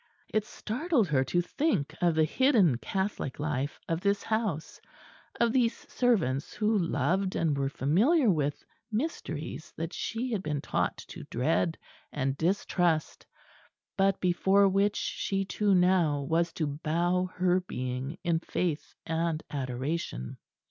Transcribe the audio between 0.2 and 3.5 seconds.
It startled her to think of the hidden Catholic